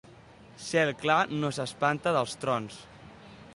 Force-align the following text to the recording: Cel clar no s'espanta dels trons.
Cel 0.67 0.91
clar 1.01 1.19
no 1.43 1.53
s'espanta 1.59 2.17
dels 2.19 2.35
trons. 2.45 2.83